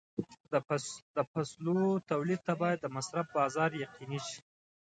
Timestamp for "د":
1.15-1.19, 2.81-2.87